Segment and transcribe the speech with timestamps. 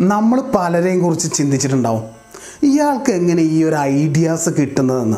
[0.00, 2.02] നമ്മൾ പലരെയും കുറിച്ച് ചിന്തിച്ചിട്ടുണ്ടാവും.
[2.62, 5.16] ഇയാൾക്ക് എങ്ങനെ ഈ ഒരു ഐഡിയാസ് കിട്ടുന്നതെന്ന്.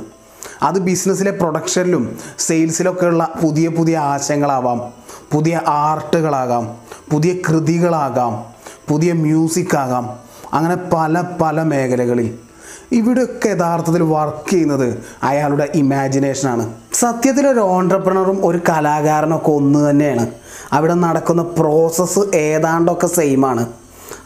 [0.63, 4.93] അത് ബിസിനസ്സിലെ പ്രൊഡക്ഷനിലും സെയിൽസിലൊക്കെ ഉള്ള പുതിയ പുതിയ ആശയങ്ങളാവാം.
[5.33, 6.77] പുതിയ ആർട്ടുകളാകാം
[7.11, 8.45] പുതിയ കൃതികളാകാം.
[8.89, 10.19] പുതിയ മ്യൂസിക് ആകാം
[10.53, 12.39] അങ്ങനെ പല പല മേഖലകളിൽ.
[12.93, 20.31] ഇവിടെയൊക്കെ യഥാർത്ഥത്തിൽ വർക്ക് ചെയ്യുന്നത് അയാളുടെ ഇമാജിനേഷനാണ് സത്യത്തിൽ ഒരു ഓൺടർപ്രണറും ഒരു കലാകാരനൊക്കെ ഒന്ന് തന്നെയാണ്.
[20.73, 23.67] അവിടെ നടക്കുന്ന പ്രോസസ്സ് ഏതാണ്ടൊക്കെ സെയിമാണ്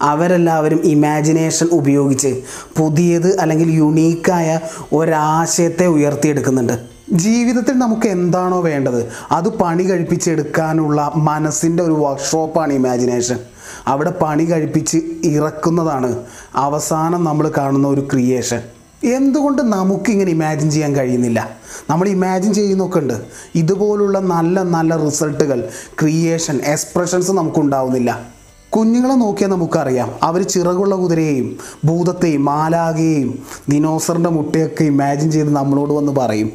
[0.03, 2.43] അവരെല്ലാവരും ഇമാജിനേഷൻ ഉപയോഗിച്ച്
[2.77, 4.61] പുതിയത് അല്ലെങ്കിൽ യുണീക്കായ
[4.93, 6.95] ഒരാശയത്തെ ഉയർത്തിയെടുക്കുന്നുണ്ട്.
[7.13, 9.09] ജീവിതത്തിൽ നമുക്ക് എന്താണോ വേണ്ടത്?
[9.31, 13.39] അത് പണി കഴിപ്പിച്ചെടുക്കാനുള്ള മനസ്സിന്റെ ഒരു വർക്ക്ഷോപ്പാണ് ഇമാജിനേഷൻ
[13.87, 16.25] അവിടെ പണി കഴിപ്പിച്ച് ഇറക്കുന്നതാണ്
[16.55, 18.61] അവസാനം നമ്മൾ കാണുന്ന ഒരു ക്രിയേഷൻ
[19.05, 21.51] എന്തുകൊണ്ട് നമുക്കിങ്ങനെ ഇമാജിൻ ചെയ്യാൻ കഴിയുന്നില്ല?
[21.91, 23.15] നമ്മൾ ഇമാജിൻ ചെയ്യുന്നൊക്കെ ഉണ്ട്.
[23.55, 25.69] ഇതുപോലുള്ള നല്ല നല്ല റിസൾട്ടുകൾ
[26.01, 28.34] ക്രിയേഷൻ എക്സ്പ്രഷൻസ് നമുക്കുണ്ടാവുന്നില്ല.
[28.77, 30.15] കുഞ്ഞുങ്ങളെ നോക്കിയാൽ നമുക്കറിയാം.
[30.23, 33.31] അവർ ചിറകുള്ള കുതിരയെയും ഭൂതത്തെയും മാലാകയെയും
[33.69, 36.51] ദിനോസറിന്റെ മുട്ടയൊക്കെ ഇമാജിൻ ചെയ്ത് നമ്മളോട് വന്ന് പറയും.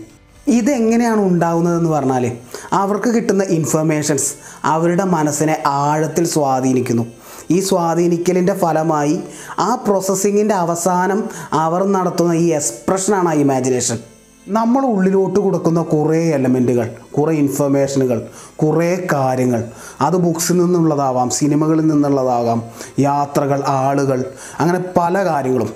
[0.48, 2.32] ഇതെങ്ങനെയാണ് ഉണ്ടാകുന്നതെന്ന് പറഞ്ഞാൽ
[2.74, 7.06] അവർക്ക് കിട്ടുന്ന ഇൻഫർമേഷൻസ് അവരുടെ മനസ്സിനെ ആഴത്തിൽ സ്വാധീനിക്കുന്നു.
[7.52, 9.20] ഈ സ്വാധീനിക്കലിന്റെ ഫലമായി
[9.60, 14.00] ആ പ്രോസസ്സിങ്ങിന്റെ അവസാനം അവർ നടത്തുന്ന ഈ എക്സ്പ്രഷനാണ് ആ ഇമാജിനേഷൻ
[14.50, 19.64] നമ്മൾ ഉള്ളിലോട്ട് കൊടുക്കുന്ന കുറേ എലമെന്റുകൾ കുറേ ഇൻഫർമേഷനുകൾ കുറേ കാര്യങ്ങൾ.
[20.02, 22.64] അത് ബുക്സിൽ നിന്നുള്ളതാവാം സിനിമകളിൽ നിന്നുള്ളതാകാം
[23.00, 24.26] യാത്രകൾ ആളുകൾ
[24.60, 25.70] അങ്ങനെ പല കാര്യങ്ങളും.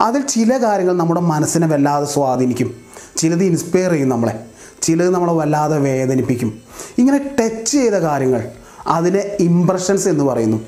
[0.00, 2.74] അതിൽ ചില കാര്യങ്ങൾ നമ്മുടെ മനസ്സിനെ വല്ലാതെ സ്വാധീനിക്കും.
[3.16, 4.40] ചിലത് ഇൻസ്പയർ ചെയ്യും നമ്മളെ.
[4.82, 6.58] ചിലത് നമ്മളെ വല്ലാതെ വേദനിപ്പിക്കും.
[6.98, 8.48] ഇങ്ങനെ ടച്ച് ചെയ്ത കാര്യങ്ങൾ
[8.86, 10.60] അതിനെ ഇംപ്രഷൻസ് എന്ന് പറയുന്നു.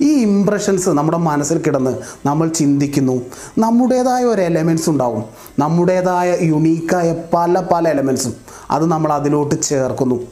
[0.00, 1.96] ഈ ഇംപ്രഷൻസ് നമ്മുടെ മനസ്സിൽ കിടന്ന്
[2.26, 3.22] നമ്മൾ ചിന്തിക്കുന്നു.
[3.58, 5.24] നമ്മുടേതായ ഒരു എലമെൻസ് ഉണ്ടാവും.
[5.58, 8.34] നമ്മുടേതായ യുണീക്കായ പല പല എലമെൻസും
[8.70, 10.26] അത് നമ്മൾ അതിലോട്ട് ചേർക്കുന്നു.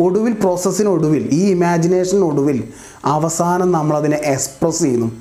[0.00, 2.68] ഒടുവിൽ പ്രോസസ്സിനൊടുവിൽ ഈ ഇമാജിനേഷനൊടുവിൽ
[3.04, 5.12] അവസാനം നമ്മളതിനെ എക്സ്പ്രസ് ചെയ്യുന്നു.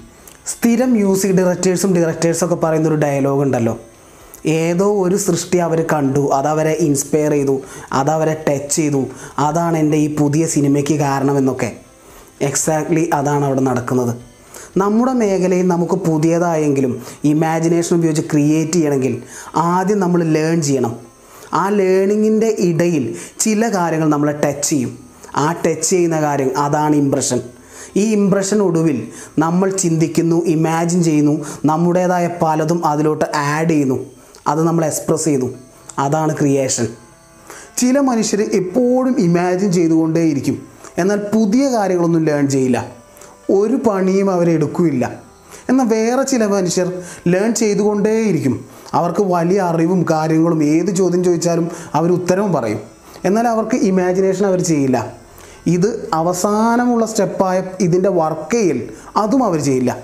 [0.47, 3.79] സ്ഥിരം മ്യൂസിക് ഡയറക്ടേഴ്സും ഡയറക്ടേഴ്സൊക്കെ പറയുന്ന ഒരു ഡയലോഗ് ഉണ്ടല്ലോ.
[4.45, 7.61] ഏതോ ഒരു സൃഷ്ടി അവർ കണ്ടു അതവരെ ഇൻസ്പയർ ചെയ്തു
[7.93, 9.05] അതവരെ ടച്ച് ചെയ്തു.
[9.39, 11.86] അതാണ് എന്റെ ഈ പുതിയ സിനിമയ്ക്ക് കാരണമെന്നൊക്കെ.
[12.41, 14.15] എക്സാക്ട്ലി അതാണ് അവിടെ നടക്കുന്നത്.
[14.77, 19.23] നമ്മുടെ മേഖലയിൽ നമുക്ക് പുതിയതായെങ്കിലും ഇമാജിനേഷൻ ഉപയോഗിച്ച് ക്രിയേറ്റ് ചെയ്യണമെങ്കിൽ
[19.55, 20.95] ആദ്യം നമ്മൾ ലേൺ ചെയ്യണം.
[21.53, 24.99] ആ ലേണിങ്ങിന്റെ ഇടയിൽ ചില കാര്യങ്ങൾ നമ്മൾ ടച്ച് ചെയ്യും.
[25.35, 27.41] ആ ടച്ച് ചെയ്യുന്ന കാര്യം അതാണ് ഇംപ്രഷൻ
[27.95, 29.07] ഈ ഇംപ്രഷൻ ഒടുവിൽ
[29.39, 34.05] നമ്മൾ ചിന്തിക്കുന്നു ഇമാജിൻ ചെയ്യുന്നു നമ്മുടേതായ പലതും അതിലോട്ട് ആഡ് ചെയ്യുന്നു.
[34.47, 35.53] അത് നമ്മൾ എക്സ്പ്രസ് ചെയ്യുന്നു.
[35.99, 36.87] അതാണ് ക്രിയേഷൻ
[37.77, 40.76] ചില മനുഷ്യർ എപ്പോഴും ഇമാജിൻ ചെയ്തുകൊണ്ടേയിരിക്കും.
[40.97, 42.91] എന്നാൽ പുതിയ കാര്യങ്ങളൊന്നും ലേൺ ചെയ്യില്ല.
[43.49, 45.11] ഒരു പണിയും അവരെടുക്കില്ല
[45.69, 48.65] എന്നാൽ വേറെ ചില മനുഷ്യർ ലേൺ ചെയ്തുകൊണ്ടേയിരിക്കും.
[48.93, 52.79] അവർക്ക് വലിയ അറിവും കാര്യങ്ങളും ഏത് ചോദ്യം ചോദിച്ചാലും അവർ ഉത്തരവും പറയും.
[53.25, 55.13] എന്നാൽ അവർക്ക് ഇമാജിനേഷൻ അവർ ചെയ്യില്ല.
[55.67, 59.97] ഇത് അവസാനമുള്ള സ്റ്റെപ്പായ ഇതിന്റെ വർക്കയിൽ അതും അവർ ചെയ്യില്ല.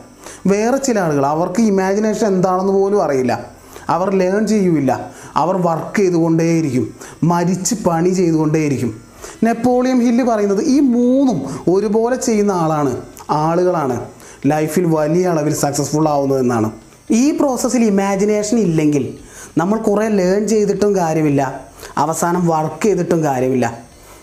[0.48, 3.46] വേറെ ചില ആളുകൾ അവർക്ക് ഇമാജിനേഷൻ എന്താണെന്ന് പോലും അറിയില്ല.
[3.90, 4.98] അവർ ലേൺ ചെയ്യൂല
[5.36, 6.94] അവർ വർക്ക് ചെയ്തുകൊണ്ടേയിരിക്കും.
[7.24, 9.13] മരിച്ച് പണി ചെയ്തുകൊണ്ടേയിരിക്കും.
[9.44, 11.40] നെപ്പോളിയൻ ഹില്ല് പറയുന്നത് ഈ മൂന്നും
[11.74, 12.98] ഒരുപോലെ ചെയ്യുന്ന ആളാണ്
[13.30, 14.06] ആളുകളാണ്.
[14.46, 16.72] ലൈഫിൽ വലിയ അളവിൽ സക്സസ്ഫുൾ ആവുന്നത് എന്നാണ്
[17.12, 19.18] ഈ പ്രോസസ്സിൽ ഇമാജിനേഷൻ ഇല്ലെങ്കിൽ
[19.58, 21.62] നമ്മൾ കുറേ ലേൺ ചെയ്തിട്ടും കാര്യമില്ല.
[21.98, 23.80] അവസാനം വർക്ക് ചെയ്തിട്ടും കാര്യമില്ല.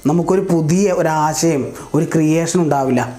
[0.07, 3.19] നമുക്കൊരു പുതിയ ഒരാശയം ഒരു ക്രിയേഷൻ ഉണ്ടാവില്ല.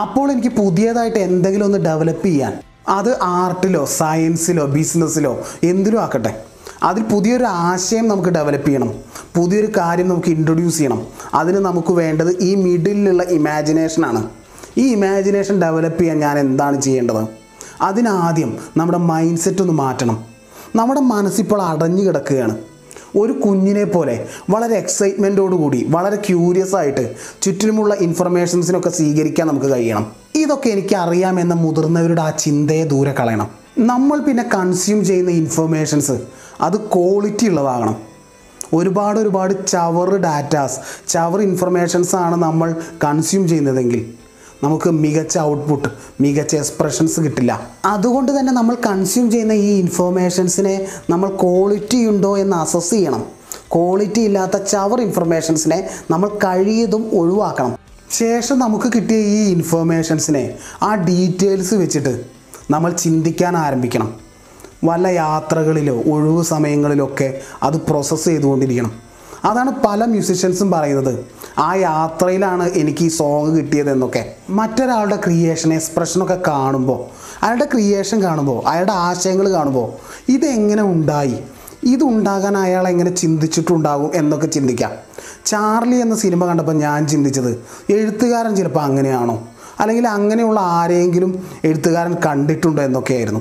[0.00, 6.42] അപ്പോൾ എനിക്ക് പുതിയതായിട്ട് എന്തെങ്കിലും ഒന്ന് ഡെവലപ്പ് ചെയ്യാൻ അത് ആർട്ടിലോ സയൻസിലോ ബിസിനസ്സിലോ എന്തിലും ആക്കട്ടെ.
[6.82, 8.94] അതിൽ പുതിയൊരു ആശയം നമുക്ക് ഡെവലപ്പ് ചെയ്യണം.
[9.36, 11.06] പുതിയൊരു കാര്യം നമുക്ക് ഇൻട്രൊഡ്യൂസ് ചെയ്യണം.
[11.34, 14.30] അതിന് നമുക്ക് വേണ്ടത് ഈ മിഡിലുള്ള ഇമാജിനേഷനാണ്
[14.78, 17.28] ഈ ഇമാജിനേഷൻ ഡെവലപ്പ് ചെയ്യാൻ ഞാൻ എന്താണ് ചെയ്യേണ്ടത്?
[17.80, 20.24] അതിനാദ്യം നമ്മുടെ മൈൻഡ് സെറ്റ് ഒന്ന് മാറ്റണം.
[20.76, 22.58] നമ്മുടെ മനസ്സിപ്പോൾ അടഞ്ഞു കിടക്കുകയാണ്.
[23.16, 30.12] ഒരു കുഞ്ഞിനെ പോലെ വളരെ എക്സൈറ്റ്മെന്റോടുകൂടി വളരെ ക്യൂരിയസ് ആയിട്ട് ചുറ്റിലുമുള്ള ഇൻഫർമേഷൻസിനൊക്കെ സ്വീകരിക്കാൻ നമുക്ക് കഴിയണം.
[30.34, 33.48] ഇതൊക്കെ എനിക്ക് അറിയാമെന്ന മുതിർന്നവരുടെ ആ ചിന്തയെ ദൂരെ കളയണം.
[33.78, 36.12] നമ്മൾ പിന്നെ കൺസ്യൂം ചെയ്യുന്ന ഇൻഫർമേഷൻസ്
[36.60, 38.07] അത് ക്വാളിറ്റി ഉള്ളതാകണം.
[38.74, 44.14] ഒരുപാട് ഒരുപാട് ചവർ ഡാറ്റാസ് ചവർ ഇൻഫർമേഷൻസ് ആണ് നമ്മൾ കൺസ്യൂം ചെയ്യുന്നതെങ്കിൽ
[44.64, 45.88] നമുക്ക് മികച്ച ഔട്ട്പുട്ട്
[46.20, 47.70] മികച്ച എക്സ്പ്രഷൻസ് കിട്ടില്ല.
[47.84, 53.24] അതുകൊണ്ട് തന്നെ നമ്മൾ കൺസ്യൂം ചെയ്യുന്ന ഈ ഇൻഫർമേഷൻസിനെ നമ്മൾ ക്വാളിറ്റി ഉണ്ടോ എന്ന് അസസ് ചെയ്യണം.
[53.74, 57.78] ക്വാളിറ്റി ഇല്ലാത്ത ചവർ ഇൻഫർമേഷൻസിനെ നമ്മൾ കഴിയതും ഒഴിവാക്കണം.
[58.10, 62.24] ശേഷം നമുക്ക് കിട്ടിയ ഈ ഇൻഫർമേഷൻസിനെ ആ ഡീറ്റെയിൽസ് വെച്ചിട്ട്
[62.70, 64.27] നമ്മൾ ചിന്തിക്കാൻ ആരംഭിക്കണം.
[64.84, 68.92] വല്ല യാത്രകളിലോ ഒഴിവ് സമയങ്ങളിലൊക്കെ അത് പ്രോസസ്സ് ചെയ്തുകൊണ്ടിരിക്കണം.
[69.44, 71.24] അതാണ് പല മ്യൂസിഷ്യൻസും പറയുന്നത്.
[71.58, 74.34] ആ യാത്രയിലാണ് എനിക്ക് ഈ സോങ് കിട്ടിയതെന്നൊക്കെ.
[74.50, 77.04] മറ്റൊരാളുടെ ക്രിയേഷൻ എക്സ്പ്രഷനൊക്കെ കാണുമ്പോൾ
[77.44, 79.92] അയാളുടെ ക്രിയേഷൻ കാണുമ്പോൾ അയാളുടെ ആശയങ്ങൾ കാണുമ്പോൾ
[80.32, 81.38] ഇതെങ്ങനെ ഉണ്ടായി?
[81.82, 84.90] ഇതുണ്ടാകാൻ അയാൾ എങ്ങനെ ചിന്തിച്ചിട്ടുണ്ടാകും എന്നൊക്കെ ചിന്തിക്കാം.
[85.46, 89.48] ചാർലി എന്ന സിനിമ കണ്ടപ്പോൾ ഞാൻ ചിന്തിച്ചത് എഴുത്തുകാരൻ ചിലപ്പോൾ അങ്ങനെയാണോ?
[89.80, 93.40] അല്ലെങ്കിൽ അങ്ങനെയുള്ള ആരെങ്കിലും എഴുത്തുകാരൻ കണ്ടിട്ടുണ്ടോ എന്നൊക്കെയായിരുന്നു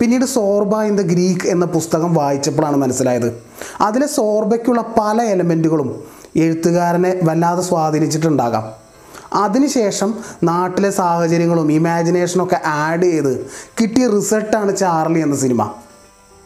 [0.00, 3.42] പിന്നീട് സോർബ ഇൻ ദ ഗ്രീക്ക് എന്ന പുസ്തകം വായിച്ചപ്പോഴാണ് മനസ്സിലായത്.
[3.80, 6.04] അതിലെ സോർബയ്ക്കുള്ള പല എലമെന്റുകളും
[6.36, 8.88] എഴുത്തുകാരനെ വല്ലാതെ സ്വാധീനിച്ചിട്ടുണ്ടാകാം.
[9.32, 13.46] അതിനുശേഷം നാട്ടിലെ സാഹചര്യങ്ങളും ഇമാജിനേഷനൊക്കെ ആഡ് ചെയ്ത്
[13.80, 15.70] കിട്ടിയ റിസൾട്ടാണ് ചാർലി എന്ന സിനിമ.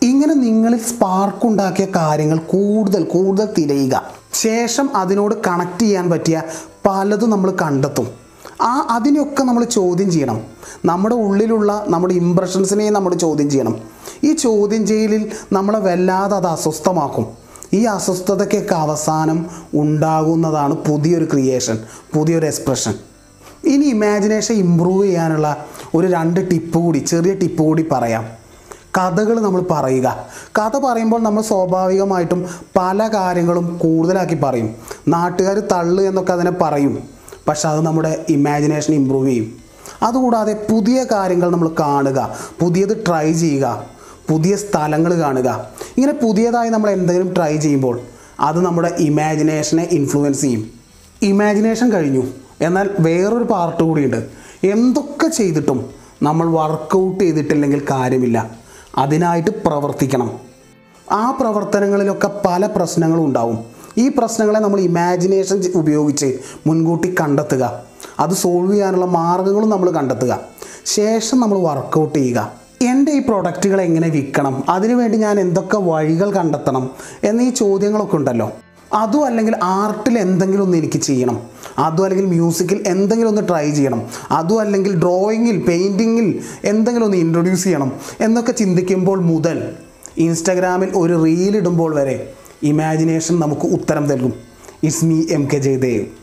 [0.02, 4.02] ഇങ്ങനെ നിങ്ങളിൽ സ്പാർക്കുണ്ടാക്കിയ കാര്യങ്ങൾ കൂടുതൽ കൂടുതൽ തിരയുക.
[4.32, 6.42] ശേഷം അതിനോട് കണക്ട് ചെയ്യാൻ പറ്റിയ
[6.86, 8.21] പലതും നമ്മൾ കണ്ടെത്തും.
[8.62, 10.40] ആ അതിനൊക്കെ നമ്മൾ ചോദ്യം ചെയ്യണം.
[10.84, 13.80] നമ്മുടെ ഉള്ളിലുള്ള നമ്മുടെ ഇമ്പ്രഷൻസിനെ നമ്മൾ ചോദ്യം ചെയ്യണം.
[14.24, 17.26] ഈ ചോദ്യം ചെയ്യലിൽ നമ്മളെ വല്ലാതെ അത് അസ്വസ്ഥമാക്കും.
[17.72, 21.78] ഈ അസ്വസ്ഥതയ്ക്കൊക്കെ അവസാനം ഉണ്ടാകുന്നതാണ് പുതിയൊരു ക്രിയേഷൻ
[22.14, 22.94] പുതിയൊരു എക്സ്പ്രഷൻ
[23.64, 25.56] ഇനി ഇമാജിനേഷൻ ഇമ്പ്രൂവ് ചെയ്യാനുള്ള
[25.94, 28.24] ഒരു രണ്ട് ടിപ്പ് കൂടി ചെറിയ ടിപ്പ് കൂടി പറയാം.
[28.98, 30.26] കഥകൾ നമ്മൾ പറയുക.
[30.58, 34.74] കഥ പറയുമ്പോൾ നമ്മൾ സ്വാഭാവികമായിട്ടും പല കാര്യങ്ങളും കൂടുതലാക്കി പറയും.
[35.08, 37.11] നാട്ടുകാർ തള്ളു എന്നൊക്കെ അതിനെ പറയും.
[37.48, 39.52] പക്ഷെ അത് നമ്മുടെ ഇമാജിനേഷൻ ഇമ്പ്രൂവ് ചെയ്യും.
[40.02, 43.86] അതുകൂടാതെ പുതിയ കാര്യങ്ങൾ നമ്മൾ കാണുക പുതിയത് ട്രൈ ചെയ്യുക
[44.30, 45.68] പുതിയ സ്ഥലങ്ങൾ കാണുക.
[45.96, 48.00] ഇങ്ങനെ പുതിയതായി നമ്മൾ എന്തെങ്കിലും ട്രൈ ചെയ്യുമ്പോൾ
[48.40, 50.70] അത് നമ്മുടെ ഇമാജിനേഷനെ ഇൻഫ്ലുവൻസ് ചെയ്യും.
[51.22, 52.22] ഇമാജിനേഷൻ കഴിഞ്ഞു.
[52.60, 54.26] എന്നാൽ വേറൊരു പാർട്ട് കൂടിയുണ്ട്.
[54.64, 55.90] എന്തൊക്കെ ചെയ്തിട്ടും
[56.22, 58.50] നമ്മൾ വർക്കൗട്ട് ചെയ്തിട്ടില്ലെങ്കിൽ കാര്യമില്ല.
[58.98, 60.38] അതിനായിട്ട് പ്രവർത്തിക്കണം.
[61.12, 63.71] ആ പ്രവർത്തനങ്ങളിലൊക്കെ പല പ്രശ്നങ്ങളും ഉണ്ടാവും.
[63.98, 67.82] ഈ പ്രശ്നങ്ങളെ നമ്മൾ ഇമാജിനേഷൻ ഉപയോഗിച്ച് മുൻകൂട്ടി കണ്ടെത്തുക.
[68.20, 70.40] അത് സോൾവ് ചെയ്യാനുള്ള മാർഗങ്ങളും നമ്മൾ കണ്ടെത്തുക.
[70.84, 72.52] ശേഷം നമ്മൾ വർക്കൗട്ട് ചെയ്യുക.
[72.82, 74.64] എന്റെ ഈ പ്രൊഡക്റ്റുകൾ എങ്ങനെ വിൽക്കണം?
[74.68, 76.90] അതിനുവേണ്ടി ഞാൻ എന്തൊക്കെ വഴികൾ കണ്ടെത്തണം?
[77.24, 78.52] എന്നീ ചോദ്യങ്ങളൊക്കെ ഉണ്ടല്ലോ.
[78.92, 81.40] അതും അല്ലെങ്കിൽ ആർട്ടിൽ എന്തെങ്കിലും ഒന്ന് എനിക്ക് ചെയ്യണം.
[81.78, 84.02] അതും അല്ലെങ്കിൽ മ്യൂസിക്കിൽ എന്തെങ്കിലും ഒന്ന് ട്രൈ ചെയ്യണം.
[84.30, 87.92] അതും അല്ലെങ്കിൽ ഡ്രോയിങ്ങിൽ പെയിന്റിങ്ങിൽ എന്തെങ്കിലും ഒന്ന് ഇൻട്രൊഡ്യൂസ് ചെയ്യണം.
[88.20, 89.72] എന്നൊക്കെ ചിന്തിക്കുമ്പോൾ മുതൽ
[90.16, 92.32] ഇൻസ്റ്റഗ്രാമിൽ ഒരു റീൽ ഇടുമ്പോൾ വരെ
[92.62, 94.34] ഇമാജിനേഷൻ നമുക്ക് ഉത്തരം നൽകും
[94.84, 96.21] ഇസ്മി എം കെ ജയദേവ്